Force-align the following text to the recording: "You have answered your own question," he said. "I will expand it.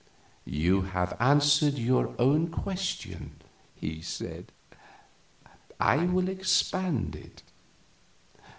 "You 0.49 0.81
have 0.81 1.15
answered 1.19 1.77
your 1.77 2.15
own 2.17 2.49
question," 2.49 3.39
he 3.75 4.01
said. 4.01 4.51
"I 5.79 6.07
will 6.07 6.27
expand 6.27 7.15
it. 7.15 7.43